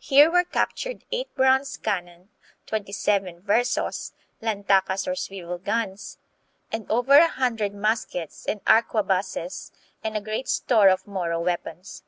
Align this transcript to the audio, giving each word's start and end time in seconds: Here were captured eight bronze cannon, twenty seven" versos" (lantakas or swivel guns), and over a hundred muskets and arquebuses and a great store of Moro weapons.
Here 0.00 0.30
were 0.30 0.44
captured 0.44 1.06
eight 1.10 1.34
bronze 1.34 1.78
cannon, 1.78 2.28
twenty 2.66 2.92
seven" 2.92 3.40
versos" 3.40 4.12
(lantakas 4.42 5.08
or 5.08 5.14
swivel 5.14 5.56
guns), 5.56 6.18
and 6.70 6.84
over 6.90 7.14
a 7.14 7.28
hundred 7.28 7.72
muskets 7.72 8.44
and 8.44 8.60
arquebuses 8.66 9.72
and 10.02 10.14
a 10.14 10.20
great 10.20 10.46
store 10.46 10.88
of 10.90 11.06
Moro 11.06 11.40
weapons. 11.40 12.02